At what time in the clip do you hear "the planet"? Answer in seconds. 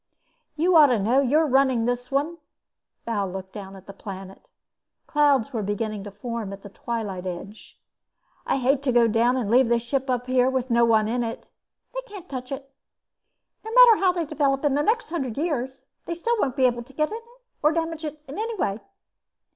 3.85-4.49